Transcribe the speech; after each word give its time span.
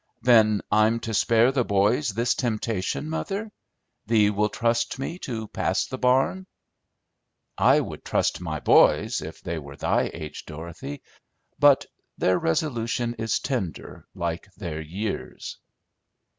"Then 0.23 0.63
I'm 0.71 0.99
to 1.01 1.13
spare 1.13 1.51
the 1.51 1.63
boys 1.63 2.09
this 2.09 2.33
temptation, 2.33 3.07
mother? 3.07 3.51
Thee 4.07 4.31
will 4.31 4.49
trust 4.49 4.97
me 4.97 5.19
to 5.19 5.47
pass 5.49 5.85
the 5.85 5.99
barn?" 5.99 6.47
"I 7.55 7.81
would 7.81 8.03
trust 8.03 8.41
my 8.41 8.59
boys, 8.59 9.21
if 9.21 9.43
they 9.43 9.59
were 9.59 9.77
thy 9.77 10.09
age, 10.11 10.43
Dorothy; 10.47 11.03
but 11.59 11.85
their 12.17 12.39
resolution 12.39 13.13
is 13.19 13.37
tender 13.39 14.07
like 14.15 14.47
their 14.55 14.81
years." 14.81 15.59